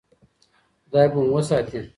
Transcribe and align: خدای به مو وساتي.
خدای 0.89 1.07
به 1.11 1.15
مو 1.23 1.37
وساتي. 1.37 1.81